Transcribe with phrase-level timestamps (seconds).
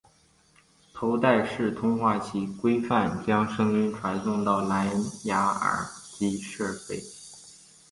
[0.95, 4.89] 头戴式通话器规范将声音传送到蓝
[5.25, 5.85] 芽耳
[6.17, 6.99] 机设备。